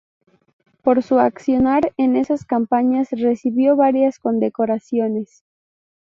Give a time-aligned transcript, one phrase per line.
[0.81, 5.43] Por su accionar en esas campañas recibió varias condecoraciones.